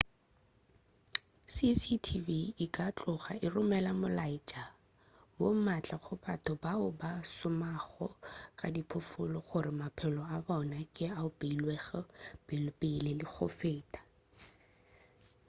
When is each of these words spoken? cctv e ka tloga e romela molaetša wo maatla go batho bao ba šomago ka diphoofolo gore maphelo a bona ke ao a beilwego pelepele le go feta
cctv 1.55 2.27
e 2.63 2.65
ka 2.75 2.85
tloga 2.97 3.31
e 3.45 3.47
romela 3.53 3.91
molaetša 4.01 4.63
wo 5.39 5.49
maatla 5.65 5.95
go 6.03 6.13
batho 6.23 6.53
bao 6.63 6.87
ba 6.99 7.11
šomago 7.35 8.07
ka 8.59 8.67
diphoofolo 8.75 9.37
gore 9.47 9.71
maphelo 9.81 10.21
a 10.35 10.37
bona 10.45 10.79
ke 10.95 11.05
ao 11.21 11.29
a 11.33 11.35
beilwego 11.37 12.01
pelepele 12.47 13.11
le 13.19 13.25
go 13.33 13.47
feta 13.59 13.99